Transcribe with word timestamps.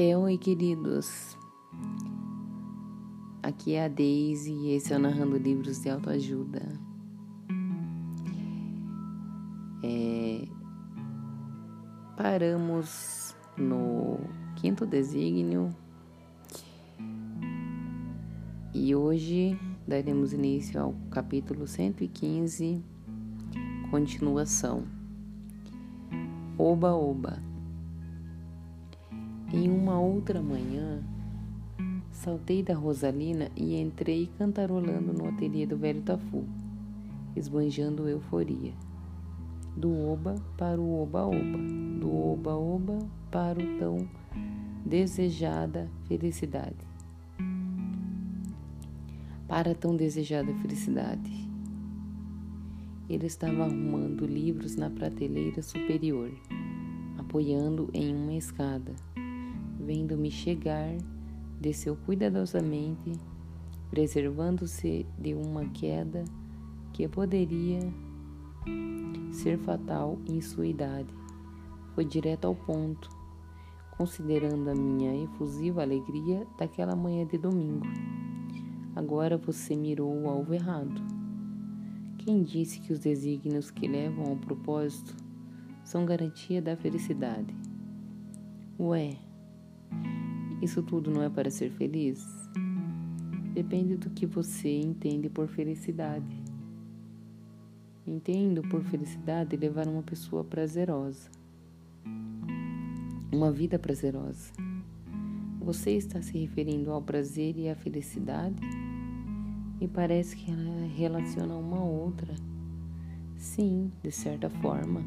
Oi, 0.00 0.38
queridos. 0.38 1.36
Aqui 3.42 3.74
é 3.74 3.84
a 3.84 3.88
Daisy 3.88 4.52
e 4.52 4.74
esse 4.74 4.92
é 4.92 4.96
o 4.96 5.00
Narrando 5.00 5.36
Livros 5.36 5.80
de 5.80 5.90
Autoajuda. 5.90 6.62
É, 9.82 10.46
paramos 12.16 13.34
no 13.56 14.20
quinto 14.54 14.86
desígnio 14.86 15.74
e 18.72 18.94
hoje 18.94 19.58
daremos 19.84 20.32
início 20.32 20.80
ao 20.80 20.94
capítulo 21.10 21.66
115, 21.66 22.84
continuação. 23.90 24.84
Oba, 26.56 26.94
oba. 26.94 27.47
Em 29.50 29.70
uma 29.70 29.98
outra 29.98 30.42
manhã, 30.42 31.02
saltei 32.12 32.62
da 32.62 32.74
Rosalina 32.74 33.50
e 33.56 33.80
entrei 33.80 34.30
cantarolando 34.36 35.10
no 35.10 35.26
ateliê 35.26 35.64
do 35.64 35.74
velho 35.74 36.02
Tafu, 36.02 36.44
esbanjando 37.34 38.06
euforia. 38.06 38.74
Do 39.74 39.90
oba 39.90 40.34
para 40.58 40.78
o 40.78 41.00
oba-oba, 41.00 41.58
do 41.98 42.14
oba-oba 42.14 42.98
para 43.30 43.58
o 43.58 43.78
tão 43.78 44.08
desejada 44.84 45.90
felicidade. 46.06 46.86
Para 49.48 49.74
tão 49.74 49.96
desejada 49.96 50.52
felicidade. 50.56 51.48
Ele 53.08 53.24
estava 53.24 53.64
arrumando 53.64 54.26
livros 54.26 54.76
na 54.76 54.90
prateleira 54.90 55.62
superior, 55.62 56.30
apoiando 57.16 57.88
em 57.94 58.14
uma 58.14 58.34
escada 58.34 58.92
vendo-me 59.88 60.30
chegar, 60.30 60.98
desceu 61.58 61.96
cuidadosamente, 61.96 63.12
preservando-se 63.88 65.06
de 65.18 65.32
uma 65.32 65.64
queda 65.70 66.24
que 66.92 67.08
poderia 67.08 67.80
ser 69.32 69.56
fatal 69.56 70.18
em 70.28 70.42
sua 70.42 70.66
idade. 70.66 71.08
Foi 71.94 72.04
direto 72.04 72.44
ao 72.44 72.54
ponto, 72.54 73.08
considerando 73.96 74.68
a 74.68 74.74
minha 74.74 75.24
efusiva 75.24 75.80
alegria 75.80 76.46
daquela 76.58 76.94
manhã 76.94 77.26
de 77.26 77.38
domingo. 77.38 77.86
Agora 78.94 79.38
você 79.38 79.74
mirou 79.74 80.14
o 80.14 80.28
alvo 80.28 80.52
errado. 80.52 81.00
Quem 82.18 82.42
disse 82.42 82.78
que 82.78 82.92
os 82.92 82.98
desígnios 82.98 83.70
que 83.70 83.88
levam 83.88 84.26
ao 84.26 84.36
propósito 84.36 85.16
são 85.82 86.04
garantia 86.04 86.60
da 86.60 86.76
felicidade? 86.76 87.56
Ué, 88.78 89.16
isso 90.60 90.82
tudo 90.82 91.10
não 91.10 91.22
é 91.22 91.30
para 91.30 91.50
ser 91.50 91.70
feliz? 91.70 92.26
Depende 93.54 93.96
do 93.96 94.10
que 94.10 94.26
você 94.26 94.80
entende 94.80 95.28
por 95.28 95.46
felicidade. 95.46 96.42
Entendo 98.06 98.62
por 98.62 98.82
felicidade 98.82 99.56
levar 99.56 99.86
uma 99.86 100.02
pessoa 100.02 100.42
prazerosa. 100.42 101.30
Uma 103.32 103.52
vida 103.52 103.78
prazerosa. 103.78 104.52
Você 105.60 105.92
está 105.92 106.20
se 106.22 106.36
referindo 106.36 106.90
ao 106.90 107.02
prazer 107.02 107.56
e 107.56 107.68
à 107.68 107.76
felicidade? 107.76 108.60
Me 109.80 109.86
parece 109.86 110.34
que 110.34 110.50
ela 110.50 110.86
relaciona 110.96 111.54
uma 111.54 111.84
outra. 111.84 112.34
Sim, 113.36 113.92
de 114.02 114.10
certa 114.10 114.50
forma. 114.50 115.02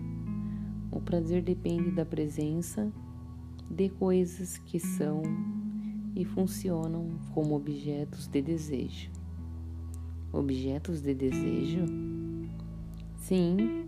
O 0.92 1.02
prazer 1.02 1.42
depende 1.42 1.92
da 1.92 2.06
presença 2.06 2.92
de 3.72 3.90
coisas 3.90 4.58
que 4.58 4.80
são 4.80 5.22
e 6.16 6.26
funcionam 6.26 7.08
como 7.34 7.56
objetos 7.56 8.28
de 8.28 8.42
desejo. 8.42 9.10
Objetos 10.32 11.02
de 11.02 11.14
desejo? 11.14 11.86
Sim, 13.16 13.86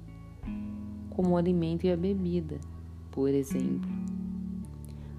como 1.09 1.31
o 1.31 1.37
alimento 1.37 1.85
e 1.85 1.91
a 1.91 1.97
bebida, 1.97 2.59
por 3.11 3.29
exemplo. 3.29 3.89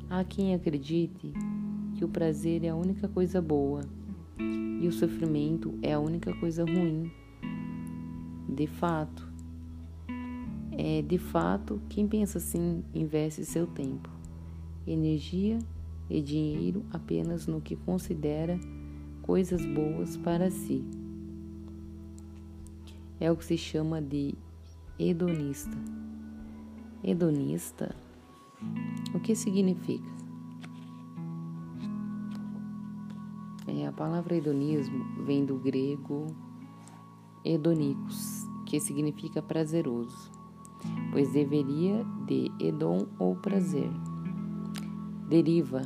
Há 0.08 0.24
quem 0.24 0.54
acredite 0.54 1.32
que 1.96 2.04
o 2.04 2.08
prazer 2.08 2.64
é 2.64 2.70
a 2.70 2.76
única 2.76 3.06
coisa 3.06 3.42
boa 3.42 3.82
e 4.38 4.88
o 4.88 4.92
sofrimento 4.92 5.78
é 5.82 5.92
a 5.92 6.00
única 6.00 6.34
coisa 6.36 6.64
ruim. 6.64 7.10
De 8.48 8.66
fato, 8.66 9.30
é 10.72 11.02
de 11.02 11.18
fato 11.18 11.80
quem 11.88 12.06
pensa 12.08 12.38
assim 12.38 12.82
investe 12.94 13.44
seu 13.44 13.66
tempo 13.66 14.13
energia 14.86 15.58
e 16.08 16.20
dinheiro 16.20 16.84
apenas 16.92 17.46
no 17.46 17.60
que 17.60 17.76
considera 17.76 18.58
coisas 19.22 19.64
boas 19.64 20.16
para 20.16 20.50
si. 20.50 20.84
É 23.18 23.30
o 23.30 23.36
que 23.36 23.44
se 23.44 23.56
chama 23.56 24.02
de 24.02 24.34
hedonista. 24.98 25.76
Hedonista? 27.02 27.94
O 29.14 29.20
que 29.20 29.34
significa? 29.34 30.12
É, 33.66 33.86
a 33.86 33.92
palavra 33.92 34.36
hedonismo 34.36 35.24
vem 35.24 35.44
do 35.44 35.56
grego 35.56 36.26
hedonikos, 37.44 38.46
que 38.66 38.78
significa 38.78 39.42
prazeroso, 39.42 40.30
pois 41.12 41.32
deveria 41.32 42.04
de 42.26 42.50
hedon 42.60 43.06
ou 43.18 43.36
prazer 43.36 43.90
deriva. 45.28 45.82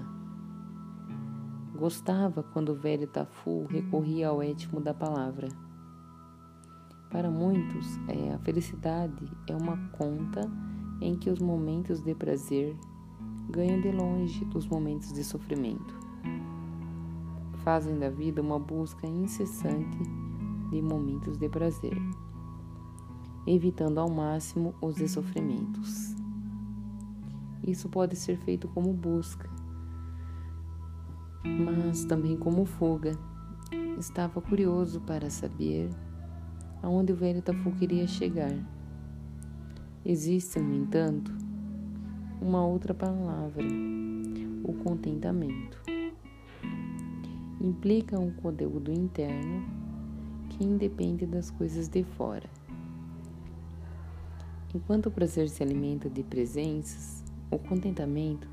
Gostava 1.77 2.43
quando 2.43 2.71
o 2.71 2.75
velho 2.75 3.07
Tafu 3.07 3.67
recorria 3.69 4.29
ao 4.29 4.43
étimo 4.43 4.81
da 4.81 4.93
palavra. 4.93 5.49
Para 7.11 7.31
muitos, 7.31 7.99
é, 8.09 8.35
a 8.35 8.39
felicidade 8.39 9.31
é 9.47 9.55
uma 9.55 9.77
conta 9.93 10.41
em 11.01 11.17
que 11.17 11.31
os 11.31 11.39
momentos 11.39 12.01
de 12.03 12.15
prazer 12.15 12.77
ganham 13.49 13.81
de 13.81 13.93
longe 13.93 14.45
dos 14.47 14.67
momentos 14.67 15.13
de 15.13 15.25
sofrimento. 15.25 15.95
Fazem 17.65 17.99
da 17.99 18.11
vida 18.11 18.43
uma 18.43 18.59
busca 18.59 19.07
incessante 19.07 19.99
de 20.71 20.83
momentos 20.83 21.39
de 21.39 21.49
prazer, 21.49 21.97
evitando 23.47 23.99
ao 23.99 24.11
máximo 24.11 24.75
os 24.83 24.97
de 24.97 25.09
sofrimentos. 25.09 26.18
Isso 27.69 27.87
pode 27.87 28.17
ser 28.17 28.39
feito 28.39 28.67
como 28.69 28.95
busca, 28.95 29.47
mas 31.45 32.03
também 32.07 32.35
como 32.35 32.65
fuga. 32.65 33.13
Estava 33.99 34.41
curioso 34.41 35.03
para 35.03 35.29
saber 35.29 35.91
aonde 36.83 37.13
o 37.13 37.17
velho 37.17 37.43
Tafu 37.43 37.71
queria 37.73 38.07
chegar. 38.07 38.55
Existe, 40.03 40.59
no 40.59 40.75
entanto, 40.75 41.31
uma 42.41 42.65
outra 42.65 42.95
palavra, 42.95 43.63
o 44.65 44.73
contentamento. 44.83 45.79
Implica 47.61 48.19
um 48.19 48.31
conteúdo 48.31 48.91
interno 48.91 49.67
que 50.49 50.65
independe 50.65 51.27
das 51.27 51.51
coisas 51.51 51.87
de 51.87 52.03
fora. 52.03 52.49
Enquanto 54.75 55.07
o 55.07 55.11
prazer 55.11 55.51
se 55.51 55.63
alimenta 55.63 56.09
de 56.09 56.23
presenças, 56.23 57.28
o 57.51 57.59
contentamento 57.59 58.49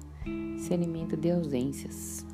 se 0.57 0.73
alimenta 0.73 1.15
de 1.15 1.31
ausências. 1.31 2.25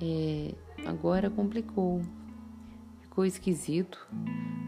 É, 0.00 0.54
agora 0.86 1.30
complicou. 1.30 2.00
Ficou 3.00 3.24
esquisito, 3.24 4.08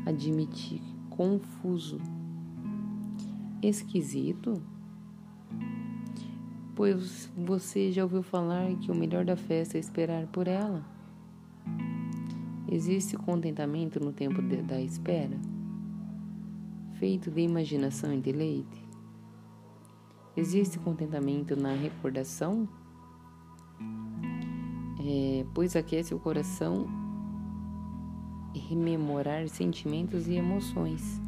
admiti, 0.07 0.83
confuso. 1.11 1.99
Esquisito? 3.63 4.61
Pois 6.75 7.31
você 7.37 7.93
já 7.93 8.03
ouviu 8.03 8.23
falar 8.23 8.75
que 8.77 8.91
o 8.91 8.95
melhor 8.95 9.25
da 9.25 9.37
festa 9.37 9.77
é 9.77 9.81
esperar 9.81 10.27
por 10.29 10.49
ela? 10.49 10.85
Existe 12.73 13.17
contentamento 13.17 14.01
no 14.01 14.13
tempo 14.13 14.41
de, 14.41 14.63
da 14.63 14.81
espera? 14.81 15.37
Feito 16.99 17.31
de 17.31 17.43
imaginação 17.43 18.15
e 18.15 18.21
deleite? 18.21 18.90
Existe 20.41 20.79
contentamento 20.79 21.55
na 21.55 21.75
recordação? 21.75 22.67
É, 24.99 25.45
pois 25.53 25.77
aquece 25.77 26.15
o 26.15 26.19
coração 26.19 26.87
rememorar 28.55 29.47
sentimentos 29.51 30.29
e 30.29 30.37
emoções. 30.37 31.21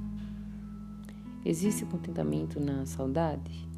Existe 1.44 1.84
contentamento 1.84 2.58
na 2.58 2.86
saudade, 2.86 3.68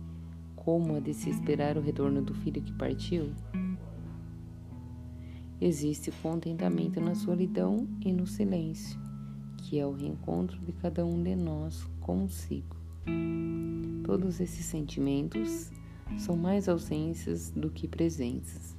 como 0.55 0.95
a 0.95 1.01
de 1.01 1.13
se 1.13 1.31
esperar 1.31 1.77
o 1.77 1.81
retorno 1.81 2.23
do 2.23 2.33
filho 2.33 2.63
que 2.63 2.73
partiu? 2.73 3.33
Existe 5.61 6.13
contentamento 6.23 7.01
na 7.01 7.17
solidão 7.17 7.89
e 8.07 8.13
no 8.13 8.25
silêncio, 8.25 9.01
que 9.57 9.81
é 9.81 9.85
o 9.85 9.95
reencontro 9.95 10.61
de 10.61 10.71
cada 10.75 11.05
um 11.05 11.21
de 11.21 11.35
nós 11.35 11.85
consigo. 12.01 12.84
Todos 14.05 14.41
esses 14.41 14.65
sentimentos 14.67 15.71
são 16.19 16.37
mais 16.37 16.69
ausências 16.69 17.51
do 17.51 17.71
que 17.71 17.89
presenças. 17.89 18.77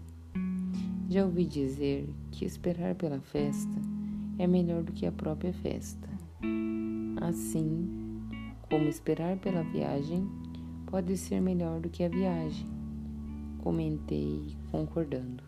Já 1.10 1.26
ouvi 1.26 1.46
dizer 1.46 2.10
que 2.32 2.46
esperar 2.46 2.96
pela 2.96 3.20
festa 3.20 3.82
é 4.38 4.48
melhor 4.48 4.84
do 4.84 4.92
que 4.92 5.06
a 5.06 5.12
própria 5.12 5.54
festa. 5.54 6.10
Assim 7.22 8.20
como 8.70 8.88
esperar 8.88 9.38
pela 9.38 9.64
viagem 9.64 10.28
pode 10.88 11.16
ser 11.18 11.42
melhor 11.42 11.80
do 11.80 11.90
que 11.90 12.04
a 12.04 12.10
viagem. 12.10 12.68
Comentei, 13.60 14.56
concordando. 14.72 15.44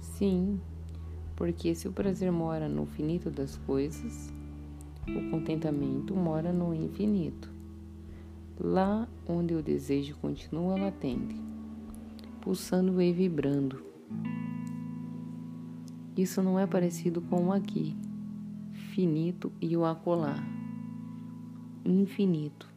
Sim, 0.00 0.60
porque 1.36 1.74
se 1.74 1.88
o 1.88 1.92
prazer 1.92 2.30
mora 2.30 2.68
no 2.68 2.86
finito 2.86 3.30
das 3.30 3.56
coisas, 3.56 4.32
o 5.08 5.30
contentamento 5.30 6.14
mora 6.14 6.52
no 6.52 6.74
infinito. 6.74 7.59
Lá 8.62 9.08
onde 9.26 9.54
o 9.54 9.62
desejo 9.62 10.14
continua 10.18 10.78
latente, 10.78 11.34
pulsando 12.42 13.00
e 13.00 13.10
vibrando. 13.10 13.82
Isso 16.14 16.42
não 16.42 16.58
é 16.58 16.66
parecido 16.66 17.22
com 17.22 17.46
o 17.46 17.52
aqui, 17.54 17.96
finito 18.92 19.50
e 19.62 19.74
o 19.78 19.86
acolá. 19.86 20.34
Infinito. 21.86 22.68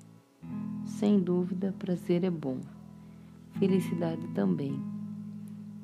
Sem 0.85 1.19
dúvida, 1.19 1.75
prazer 1.77 2.23
é 2.23 2.29
bom, 2.29 2.61
felicidade 3.59 4.25
também. 4.29 4.81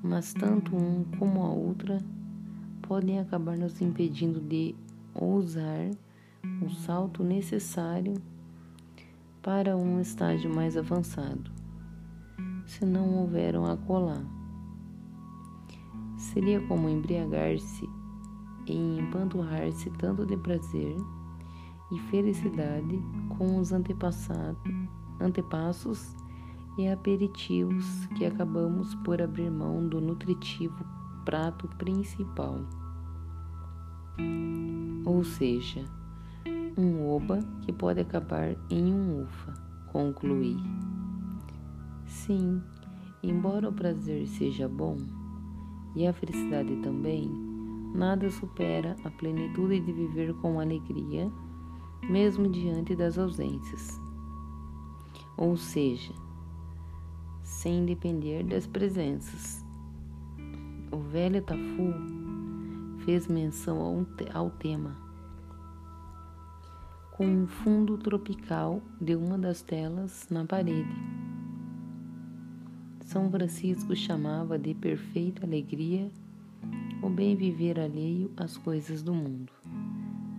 Mas 0.02 0.34
tanto 0.34 0.78
um 0.78 1.04
como 1.20 1.44
a 1.44 1.50
outra 1.50 1.98
podem 2.84 3.20
acabar 3.20 3.58
nos 3.58 3.82
impedindo 3.82 4.40
de 4.40 4.74
ousar 5.14 5.92
o 6.66 6.70
salto 6.70 7.22
necessário 7.22 8.14
para 9.50 9.76
um 9.76 10.00
estágio 10.00 10.54
mais 10.54 10.78
avançado, 10.78 11.50
se 12.68 12.86
não 12.86 13.16
houver 13.18 13.58
um 13.58 13.66
acolá. 13.66 14.24
Seria 16.16 16.62
como 16.68 16.88
embriagar-se 16.88 17.90
e 18.68 19.00
empanturrar-se 19.00 19.90
tanto 19.98 20.24
de 20.24 20.38
prazer 20.38 20.96
e 21.92 21.98
felicidade 22.12 23.02
com 23.40 23.58
os 23.58 23.72
antepassos 25.20 26.16
e 26.78 26.88
aperitivos 26.88 28.06
que 28.16 28.28
acabamos 28.28 28.94
por 29.04 29.20
abrir 29.20 29.50
mão 29.50 29.90
do 29.90 30.00
nutritivo 30.00 30.86
prato 31.26 31.68
principal. 31.70 32.60
Ou 35.04 35.24
seja, 35.24 35.84
um 36.78 37.08
oba 37.08 37.40
que 37.62 37.72
pode 37.72 38.00
acabar 38.00 38.56
em 38.70 38.94
um 38.94 39.24
ufa, 39.24 39.54
concluí. 39.92 40.58
Sim, 42.06 42.62
embora 43.24 43.70
o 43.70 43.74
prazer 43.74 44.28
seja 44.28 44.68
bom 44.68 44.98
e 45.96 46.08
a 46.08 46.14
felicidade 46.14 46.76
também, 46.78 47.30
nada 47.94 48.30
supera 48.30 48.96
a 49.04 49.10
plenitude 49.12 49.80
de 49.80 49.92
viver 49.92 50.34
com 50.36 50.60
alegria, 50.60 51.32
mesmo 52.10 52.50
diante 52.50 52.96
das 52.96 53.18
ausências. 53.18 54.00
Ou 55.38 55.58
seja, 55.58 56.14
sem 57.44 57.86
depender 57.86 58.44
das 58.44 58.68
presenças. 58.68 59.66
O 60.92 60.98
velho 60.98 61.42
Tafu 61.42 61.94
fez 63.06 63.28
menção 63.28 64.06
ao 64.34 64.50
tema 64.52 65.09
com 67.20 67.28
um 67.28 67.48
fundo 67.48 67.98
tropical 67.98 68.82
de 69.02 69.14
uma 69.14 69.38
das 69.38 69.62
telas 69.62 70.26
na 70.32 70.46
parede. 70.46 70.96
São 73.02 73.30
Francisco 73.30 73.94
chamava 73.94 74.58
de 74.58 74.74
perfeita 74.74 75.46
alegria 75.46 76.10
o 77.04 77.10
bem 77.10 77.36
viver 77.36 77.78
alheio 77.78 78.32
às 78.38 78.56
coisas 78.56 79.04
do 79.04 79.14
mundo. 79.14 79.52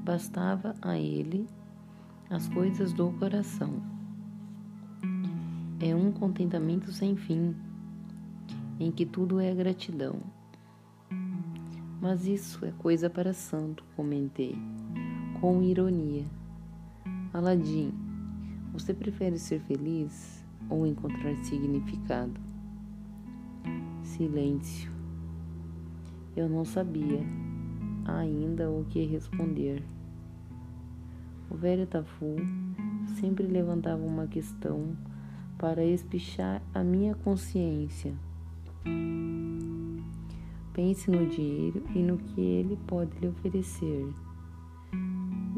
Bastava 0.06 0.75
a 0.81 0.99
ele 0.99 1.47
as 2.31 2.49
coisas 2.49 2.94
do 2.94 3.12
coração. 3.12 3.82
É 5.81 5.94
um 5.94 6.11
contentamento 6.11 6.91
sem 6.93 7.15
fim, 7.15 7.55
em 8.79 8.91
que 8.91 9.05
tudo 9.05 9.38
é 9.38 9.55
gratidão. 9.55 10.19
Mas 12.00 12.27
isso 12.27 12.65
é 12.65 12.73
coisa 12.79 13.11
para 13.11 13.35
santo, 13.35 13.85
comentei, 13.94 14.56
com 15.43 15.62
ironia. 15.62 16.39
Aladim, 17.32 17.93
você 18.73 18.93
prefere 18.93 19.38
ser 19.38 19.61
feliz 19.61 20.44
ou 20.69 20.85
encontrar 20.85 21.37
significado? 21.44 22.41
Silêncio. 24.03 24.91
Eu 26.37 26.49
não 26.49 26.65
sabia 26.65 27.21
ainda 28.05 28.69
o 28.69 28.85
que 28.91 29.05
responder. 29.05 29.81
O 31.49 31.55
velho 31.55 31.87
Tafu 31.87 32.35
sempre 33.21 33.47
levantava 33.47 34.05
uma 34.05 34.27
questão 34.27 34.97
para 35.56 35.85
espichar 35.85 36.61
a 36.75 36.82
minha 36.82 37.15
consciência. 37.15 38.12
Pense 40.73 41.09
no 41.09 41.29
dinheiro 41.29 41.85
e 41.94 42.03
no 42.03 42.19
que 42.19 42.41
ele 42.41 42.77
pode 42.88 43.17
lhe 43.21 43.29
oferecer. 43.29 44.12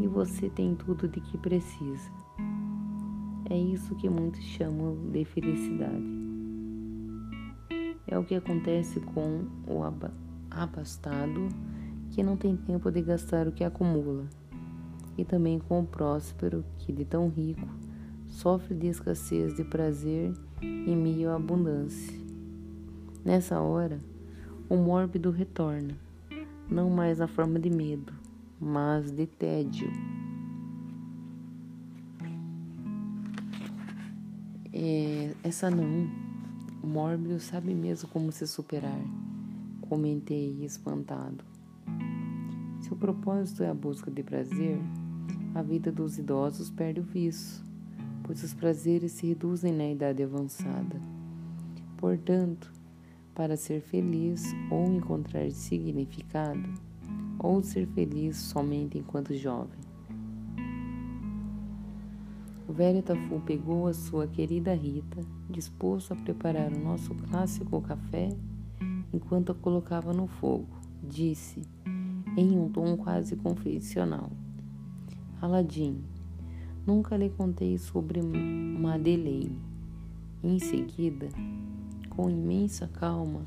E 0.03 0.07
você 0.09 0.51
tem 0.51 0.75
tudo 0.75 1.07
de 1.07 1.21
que 1.21 1.39
precisa. 1.39 2.11
É 3.49 3.57
isso 3.57 3.95
que 3.95 4.11
muitos 4.11 4.43
chamam 4.43 4.97
de 5.13 5.25
felicidade. 5.25 6.03
É 8.09 8.19
o 8.19 8.25
que 8.25 8.35
acontece 8.35 8.99
com 8.99 9.45
o 9.65 9.85
abastado 10.51 11.49
que 12.11 12.21
não 12.21 12.37
tem 12.37 12.57
tempo 12.57 12.91
de 12.91 13.01
gastar 13.01 13.47
o 13.47 13.53
que 13.53 13.63
acumula, 13.63 14.27
e 15.17 15.25
também 15.25 15.61
com 15.61 15.81
o 15.81 15.87
próspero 15.87 16.65
que, 16.79 16.93
de 16.93 17.05
tão 17.05 17.29
rico, 17.29 17.69
sofre 18.27 18.75
de 18.75 18.89
escassez 18.89 19.55
de 19.55 19.63
prazer 19.63 20.35
em 20.61 20.97
meio 20.97 21.31
à 21.31 21.37
abundância. 21.37 22.19
Nessa 23.25 23.61
hora, 23.61 24.01
o 24.69 24.77
mórbido 24.77 25.31
retorna, 25.31 25.97
não 26.69 26.91
mais 26.91 27.21
na 27.21 27.29
forma 27.29 27.61
de 27.61 27.71
medo, 27.71 28.13
mas 28.63 29.11
de 29.11 29.27
tédio. 29.27 29.91
É, 34.73 35.35
essa 35.43 35.69
não, 35.69 36.09
o 36.81 36.87
mórbido 36.87 37.41
sabe 37.41 37.75
mesmo 37.75 38.09
como 38.11 38.31
se 38.31 38.47
superar, 38.47 39.03
comentei 39.89 40.65
espantado. 40.65 41.45
Se 42.81 42.93
o 42.93 42.97
propósito 42.97 43.65
é 43.65 43.69
a 43.69 43.75
busca 43.75 44.13
de 44.13 44.23
prazer, 44.23 44.79
a 45.57 45.63
vida 45.63 45.91
dos 45.91 46.17
idosos 46.17 46.71
perde 46.71 47.01
o 47.01 47.03
vício, 47.03 47.65
pois 48.23 48.45
os 48.45 48.55
prazeres 48.55 49.11
se 49.11 49.27
reduzem 49.27 49.73
na 49.73 49.91
idade 49.91 50.23
avançada. 50.23 51.01
Portanto, 51.97 52.73
para 53.35 53.57
ser 53.57 53.81
feliz 53.81 54.45
ou 54.71 54.87
encontrar 54.87 55.51
significado, 55.51 56.92
ou 57.43 57.63
ser 57.63 57.87
feliz 57.89 58.37
somente 58.37 58.97
enquanto 58.97 59.35
jovem. 59.35 59.81
O 62.69 62.73
velho 62.73 63.03
Tafu 63.03 63.41
pegou 63.41 63.87
a 63.87 63.93
sua 63.93 64.27
querida 64.27 64.73
Rita, 64.73 65.21
disposto 65.51 66.13
a 66.13 66.17
preparar 66.17 66.73
o 66.73 66.79
nosso 66.79 67.15
clássico 67.15 67.83
café, 67.83 68.31
enquanto 69.13 69.53
a 69.53 69.55
colocava 69.55 70.13
no 70.15 70.27
fogo. 70.27 70.69
Disse, 71.03 71.61
em 72.37 72.57
um 72.59 72.71
tom 72.71 72.97
quase 72.97 73.37
confessional: 73.37 74.31
Aladim, 75.41 76.03
nunca 76.87 77.17
lhe 77.17 77.29
contei 77.29 77.77
sobre 77.77 78.23
Madeleine. 78.23 79.59
Em 80.43 80.59
seguida, 80.59 81.29
com 82.09 82.31
imensa 82.31 82.89
calma, 82.89 83.43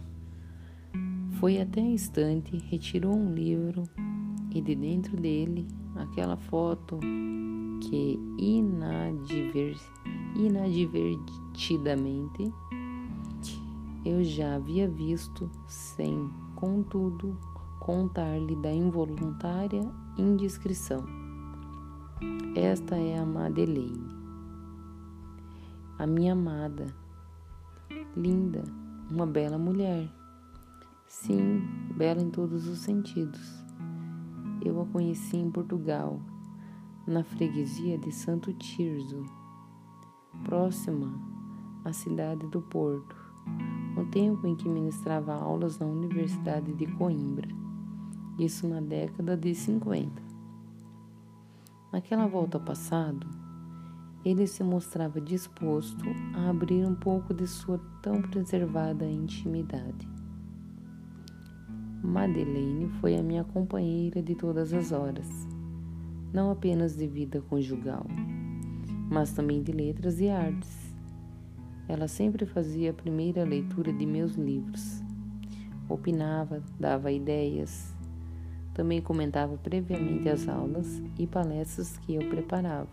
foi 1.40 1.62
até 1.62 1.82
a 1.82 1.94
estante, 1.94 2.58
retirou 2.70 3.16
um 3.16 3.34
livro 3.34 3.84
e 4.52 4.62
de 4.62 4.76
dentro 4.76 5.18
dele 5.18 5.68
aquela 5.96 6.38
foto 6.38 7.00
que 7.82 8.20
inadver, 8.38 9.76
inadvertidamente 10.36 12.54
eu 14.06 14.24
já 14.24 14.56
havia 14.56 14.88
visto, 14.88 15.50
sem, 15.68 16.30
contudo, 16.56 17.36
contar-lhe 17.80 18.56
da 18.58 18.72
involuntária 18.72 19.82
indiscrição. 20.16 21.04
Esta 22.56 22.96
é 22.96 23.18
a 23.18 23.26
Madeleine, 23.26 24.08
a 25.98 26.06
minha 26.06 26.34
amada, 26.34 26.86
linda, 28.16 28.64
uma 29.10 29.26
bela 29.26 29.58
mulher. 29.58 30.08
Sim, 31.18 31.62
bela 31.96 32.22
em 32.22 32.30
todos 32.30 32.68
os 32.68 32.80
sentidos. 32.80 33.64
Eu 34.62 34.82
a 34.82 34.86
conheci 34.86 35.38
em 35.38 35.50
Portugal, 35.50 36.20
na 37.08 37.24
freguesia 37.24 37.98
de 37.98 38.12
Santo 38.12 38.52
Tirso, 38.52 39.26
próxima 40.44 41.10
a 41.86 41.94
cidade 41.94 42.46
do 42.48 42.62
Porto, 42.62 43.16
no 43.96 44.06
tempo 44.08 44.46
em 44.46 44.58
que 44.58 44.68
ministrava 44.68 45.34
aulas 45.34 45.80
na 45.80 45.86
Universidade 45.86 46.74
de 46.74 46.86
Coimbra, 46.86 47.48
isso 48.38 48.68
na 48.68 48.82
década 48.82 49.38
de 49.38 49.56
50. 49.56 50.22
Naquela 51.94 52.28
volta 52.28 52.58
ao 52.58 52.64
passado, 52.64 53.26
ele 54.24 54.46
se 54.46 54.66
mostrava 54.66 55.22
disposto 55.22 56.06
a 56.36 56.50
abrir 56.50 56.86
um 56.86 56.94
pouco 56.94 57.34
de 57.34 57.48
sua 57.48 57.80
tão 58.02 58.22
preservada 58.22 59.10
intimidade. 59.10 60.15
Madeleine 62.06 62.88
foi 63.02 63.18
a 63.18 63.24
minha 63.24 63.44
companheira 63.44 64.22
de 64.22 64.36
todas 64.36 64.72
as 64.74 64.92
horas, 64.92 65.28
não 66.32 66.52
apenas 66.52 66.96
de 66.96 67.08
vida 67.08 67.42
conjugal, 67.42 68.06
mas 69.10 69.34
também 69.34 69.62
de 69.62 69.72
letras 69.72 70.20
e 70.20 70.30
artes. 70.30 70.94
Ela 71.88 72.08
sempre 72.08 72.46
fazia 72.46 72.92
a 72.92 72.94
primeira 72.94 73.44
leitura 73.44 73.92
de 73.92 74.06
meus 74.06 74.36
livros, 74.36 75.04
opinava, 75.90 76.64
dava 76.80 77.12
ideias, 77.12 77.94
também 78.74 79.02
comentava 79.02 79.58
previamente 79.58 80.30
as 80.30 80.48
aulas 80.48 81.02
e 81.18 81.26
palestras 81.26 81.98
que 81.98 82.16
eu 82.16 82.30
preparava. 82.30 82.90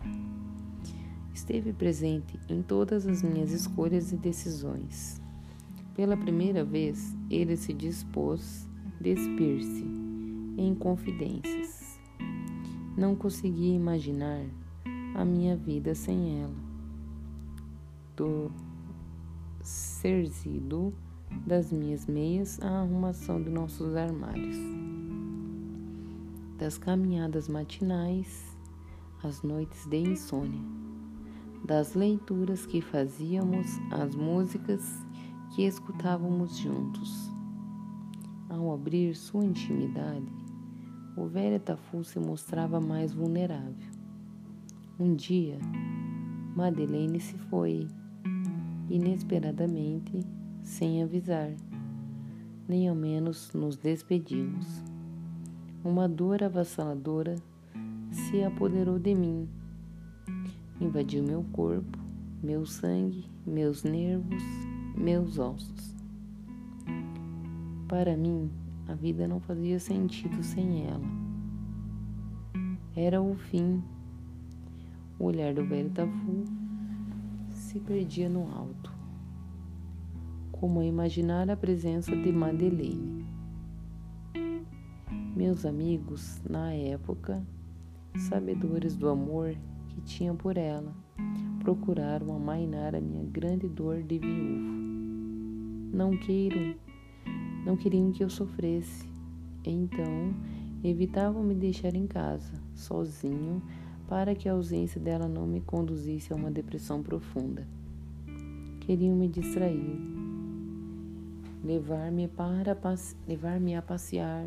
Esteve 1.33 1.71
presente 1.71 2.39
em 2.49 2.61
todas 2.61 3.07
as 3.07 3.21
minhas 3.21 3.51
escolhas 3.51 4.11
e 4.11 4.17
decisões. 4.17 5.21
Pela 5.95 6.17
primeira 6.17 6.63
vez, 6.63 7.15
ele 7.29 7.55
se 7.55 7.73
dispôs 7.73 8.67
despir-se 9.03 9.85
em 10.57 10.73
confidências. 10.73 11.99
Não 12.95 13.17
conseguia 13.17 13.75
imaginar 13.75 14.45
a 15.13 15.25
minha 15.25 15.57
vida 15.57 15.93
sem 15.93 16.41
ela. 16.41 16.55
Do 18.15 18.49
serzido 19.61 20.93
das 21.45 21.69
minhas 21.69 22.05
meias 22.07 22.61
à 22.61 22.81
arrumação 22.81 23.41
de 23.41 23.49
nossos 23.49 23.93
armários, 23.93 24.55
das 26.57 26.77
caminhadas 26.77 27.49
matinais 27.49 28.55
às 29.21 29.41
noites 29.41 29.85
de 29.85 29.97
insônia, 29.97 30.61
das 31.65 31.93
leituras 31.93 32.65
que 32.65 32.79
fazíamos 32.79 33.67
às 33.91 34.15
músicas 34.15 35.05
que 35.53 35.63
escutávamos 35.63 36.55
juntos. 36.55 37.32
Ao 38.53 38.71
abrir 38.71 39.15
sua 39.15 39.43
intimidade, 39.43 40.31
o 41.17 41.25
velho 41.25 41.59
Tafu 41.59 42.03
se 42.03 42.19
mostrava 42.19 42.79
mais 42.79 43.11
vulnerável. 43.11 43.89
Um 44.99 45.15
dia, 45.15 45.57
Madeleine 46.55 47.19
se 47.19 47.35
foi 47.49 47.87
inesperadamente, 48.91 50.23
sem 50.61 51.01
avisar, 51.01 51.49
nem 52.67 52.87
ao 52.87 52.93
menos 52.93 53.51
nos 53.55 53.75
despedimos. 53.75 54.67
Uma 55.83 56.07
dor 56.07 56.43
avassaladora 56.43 57.33
se 58.11 58.43
apoderou 58.43 58.99
de 58.99 59.15
mim, 59.15 59.49
invadiu 60.79 61.23
meu 61.23 61.43
corpo, 61.53 61.97
meu 62.43 62.67
sangue, 62.67 63.25
meus 63.47 63.81
nervos, 63.83 64.43
meus 64.95 65.39
ossos. 65.39 65.92
Para 67.93 68.17
mim, 68.17 68.49
a 68.87 68.95
vida 68.95 69.27
não 69.27 69.39
fazia 69.39 69.79
sentido 69.79 70.41
sem 70.41 70.87
ela. 70.87 71.05
Era 72.95 73.21
o 73.21 73.35
fim. 73.35 73.83
O 75.19 75.25
olhar 75.25 75.53
do 75.53 75.63
velho 75.63 75.91
Tafu 75.91 76.43
se 77.51 77.79
perdia 77.79 78.27
no 78.27 78.51
alto, 78.51 78.91
como 80.51 80.79
a 80.79 80.85
imaginar 80.85 81.51
a 81.51 81.55
presença 81.55 82.15
de 82.15 82.31
Madeleine. 82.31 83.27
Meus 85.35 85.63
amigos, 85.63 86.41
na 86.49 86.73
época, 86.73 87.45
sabedores 88.17 88.95
do 88.95 89.07
amor 89.07 89.55
que 89.89 90.01
tinha 90.01 90.33
por 90.33 90.57
ela, 90.57 90.95
procuraram 91.59 92.35
amainar 92.35 92.95
a 92.95 92.99
minha 92.99 93.23
grande 93.23 93.67
dor 93.67 94.01
de 94.01 94.17
viúvo. 94.17 94.73
Não 95.93 96.17
queiram, 96.17 96.73
não 97.65 97.77
queriam 97.77 98.11
que 98.11 98.23
eu 98.23 98.29
sofresse, 98.29 99.07
então 99.65 100.33
evitavam 100.83 101.43
me 101.43 101.55
deixar 101.55 101.95
em 101.95 102.05
casa, 102.05 102.53
sozinho, 102.75 103.61
para 104.07 104.35
que 104.35 104.49
a 104.49 104.53
ausência 104.53 104.99
dela 104.99 105.27
não 105.27 105.47
me 105.47 105.61
conduzisse 105.61 106.33
a 106.33 106.35
uma 106.35 106.51
depressão 106.51 107.01
profunda. 107.01 107.65
Queriam 108.81 109.15
me 109.15 109.29
distrair, 109.29 109.97
levar-me 111.63 112.27
para 112.27 112.77
levar-me 113.25 113.75
a 113.75 113.81
passear, 113.81 114.45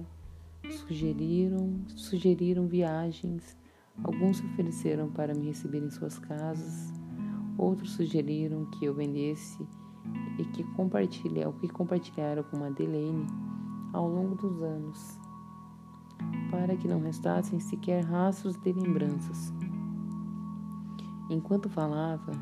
sugeriram, 0.71 1.81
sugeriram 1.89 2.67
viagens, 2.67 3.57
alguns 4.05 4.37
se 4.37 4.47
ofereceram 4.47 5.11
para 5.11 5.35
me 5.35 5.47
receber 5.47 5.83
em 5.83 5.91
suas 5.91 6.19
casas, 6.19 6.93
outros 7.57 7.93
sugeriram 7.93 8.67
que 8.67 8.85
eu 8.85 8.95
vendesse 8.95 9.67
e 10.39 10.45
que 10.45 10.65
compartilhar, 10.75 11.49
o 11.49 11.53
que 11.55 11.69
compartilharam 11.69 12.43
com 12.45 12.59
Madeleine 12.59 13.27
ao 13.93 14.09
longo 14.09 14.35
dos 14.35 14.63
anos 14.63 15.19
para 16.51 16.77
que 16.77 16.89
não 16.89 17.01
restassem 17.01 17.59
sequer 17.61 18.05
rastros 18.05 18.57
de 18.57 18.73
lembranças. 18.73 19.53
Enquanto 21.29 21.69
falava, 21.69 22.33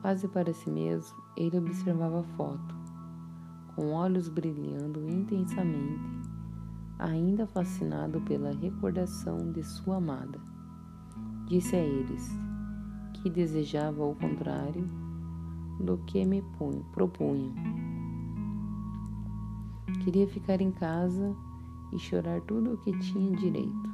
quase 0.00 0.26
para 0.28 0.52
si 0.52 0.70
mesmo, 0.70 1.16
ele 1.36 1.58
observava 1.58 2.20
a 2.20 2.24
foto, 2.36 2.74
com 3.74 3.92
olhos 3.92 4.28
brilhando 4.28 5.08
intensamente, 5.08 6.00
ainda 6.98 7.46
fascinado 7.46 8.20
pela 8.22 8.52
recordação 8.52 9.52
de 9.52 9.62
sua 9.62 9.96
amada. 9.96 10.40
Disse 11.46 11.76
a 11.76 11.80
eles 11.80 12.30
que 13.14 13.28
desejava 13.28 14.04
o 14.04 14.14
contrário 14.14 14.86
do 15.80 15.98
que 15.98 16.24
me 16.24 16.44
propunha. 16.92 17.52
Queria 20.04 20.26
ficar 20.28 20.60
em 20.60 20.70
casa 20.70 21.34
e 21.92 21.98
chorar 21.98 22.40
tudo 22.42 22.74
o 22.74 22.78
que 22.78 22.96
tinha 22.98 23.36
direito, 23.36 23.90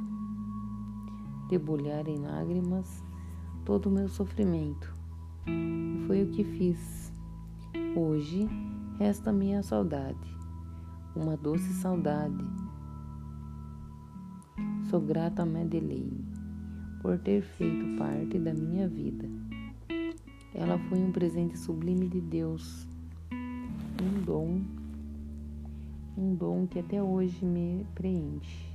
debulhar 1.49 2.07
em 2.09 2.19
lágrimas 2.19 3.03
todo 3.65 3.87
o 3.87 3.93
meu 3.93 4.09
sofrimento. 4.09 4.95
E 5.47 6.05
foi 6.07 6.23
o 6.23 6.31
que 6.31 6.45
fiz. 6.45 7.13
Hoje 7.97 8.49
resta 8.99 9.33
minha 9.33 9.63
saudade, 9.63 10.37
uma 11.15 11.37
doce 11.37 11.73
saudade. 11.75 12.45
Sou 14.91 15.01
grata 15.01 15.43
a 15.43 15.47
Madeleine 15.47 16.25
por 17.01 17.19
ter 17.19 17.43
feito 17.43 17.97
parte 17.97 18.39
da 18.39 18.53
minha 18.53 18.89
vida. 18.89 19.46
Ela 20.59 20.79
foi 20.89 20.99
um 20.99 21.13
presente 21.13 21.59
sublime 21.59 22.09
de 22.09 22.21
Deus, 22.21 22.89
um 23.31 24.23
dom 24.25 24.61
um 26.17 26.35
dom 26.35 26.67
que 26.67 26.79
até 26.79 27.03
hoje 27.03 27.45
me 27.45 27.87
preenche. 27.95 28.67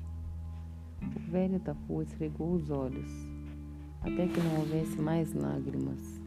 O 1.01 1.31
velho 1.31 1.59
Tafu 1.59 2.03
esfregou 2.03 2.53
os 2.53 2.69
olhos, 2.69 3.09
até 4.01 4.27
que 4.27 4.39
não 4.39 4.59
houvesse 4.59 5.01
mais 5.01 5.33
lágrimas. 5.33 6.21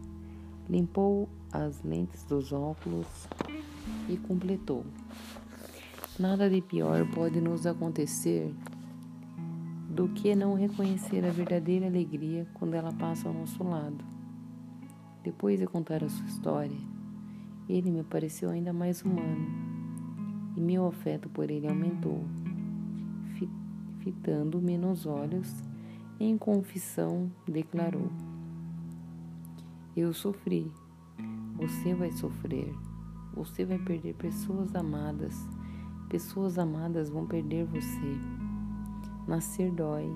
Limpou 0.69 1.29
as 1.53 1.81
lentes 1.85 2.25
dos 2.25 2.53
óculos 2.53 3.07
e 4.09 4.17
completou. 4.17 4.85
Nada 6.19 6.51
de 6.51 6.61
pior 6.61 7.09
pode 7.13 7.41
nos 7.41 7.65
acontecer 7.65 8.53
do 9.89 10.09
que 10.09 10.35
não 10.35 10.55
reconhecer 10.55 11.25
a 11.25 11.31
verdadeira 11.31 11.87
alegria 11.87 12.45
quando 12.55 12.75
ela 12.75 12.93
passa 12.93 13.29
ao 13.29 13.35
nosso 13.35 13.63
lado. 13.63 14.14
Depois 15.25 15.59
de 15.59 15.67
contar 15.67 16.05
a 16.05 16.09
sua 16.11 16.27
história, 16.27 16.77
ele 17.67 17.91
me 17.91 18.05
pareceu 18.05 18.51
ainda 18.51 18.75
mais 18.75 19.01
humano 19.01 19.49
e 20.55 20.61
meu 20.61 20.87
afeto 20.87 21.31
por 21.31 21.51
ele 21.51 21.67
aumentou. 21.67 22.23
Fitando-me 24.01 24.77
nos 24.77 25.07
olhos, 25.07 25.51
em 26.21 26.37
confissão, 26.37 27.33
declarou: 27.49 28.11
Eu 29.97 30.13
sofri, 30.13 30.71
você 31.57 31.95
vai 31.95 32.13
sofrer, 32.13 32.71
você 33.35 33.65
vai 33.65 33.79
perder 33.79 34.15
pessoas 34.17 34.75
amadas, 34.75 35.35
pessoas 36.11 36.59
amadas 36.59 37.09
vão 37.09 37.27
perder 37.27 37.65
você. 37.65 38.21
Nascer 39.27 39.73
dói, 39.73 40.07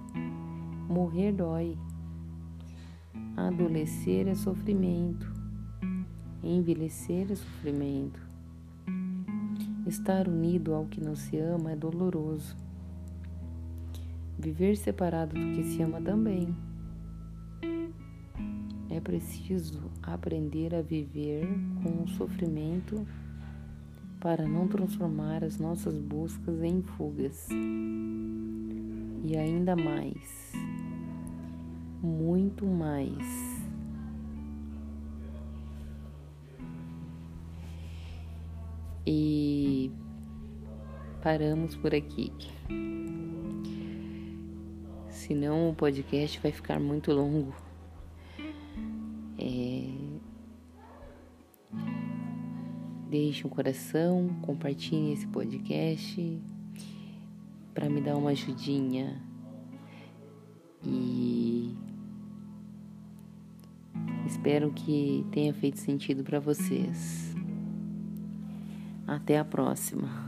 morrer 0.87 1.33
dói, 1.33 1.79
adolecer 3.47 4.27
é 4.27 4.35
sofrimento, 4.35 5.33
envelhecer 6.43 7.31
é 7.31 7.35
sofrimento. 7.37 8.21
Estar 9.87 10.29
unido 10.29 10.75
ao 10.75 10.87
que 10.87 11.01
não 11.01 11.15
se 11.15 11.39
ama 11.39 11.73
é 11.73 11.77
doloroso. 11.77 12.57
Viver 14.39 14.77
separado 14.77 15.35
do 15.35 15.53
que 15.55 15.63
se 15.63 15.83
ama 15.83 16.01
também. 16.01 16.55
é 18.99 19.01
preciso 19.01 19.81
aprender 20.03 20.75
a 20.75 20.83
viver 20.83 21.47
com 21.83 22.03
o 22.03 22.09
sofrimento 22.09 23.07
para 24.19 24.47
não 24.47 24.67
transformar 24.67 25.45
as 25.45 25.57
nossas 25.59 25.97
buscas 25.97 26.63
em 26.63 26.83
fugas. 26.83 27.49
E 29.25 29.37
ainda 29.37 29.77
mais, 29.77 30.48
muito 32.03 32.67
mais. 32.67 33.69
E 39.07 39.91
paramos 41.23 41.75
por 41.75 41.95
aqui. 41.95 42.33
Senão 45.09 45.71
o 45.71 45.75
podcast 45.75 46.39
vai 46.41 46.53
ficar 46.53 46.79
muito 46.79 47.13
longo. 47.13 47.55
É... 49.39 49.91
Deixe 53.09 53.47
um 53.47 53.51
coração, 53.51 54.29
compartilhe 54.43 55.13
esse 55.13 55.27
podcast 55.27 56.41
para 57.73 57.89
me 57.89 58.01
dar 58.01 58.17
uma 58.17 58.31
ajudinha. 58.31 59.23
E 60.85 61.38
espero 64.39 64.71
que 64.71 65.27
tenha 65.33 65.53
feito 65.53 65.81
sentido 65.81 66.23
para 66.23 66.39
vocês. 66.39 67.35
Até 69.05 69.37
a 69.37 69.45
próxima. 69.45 70.28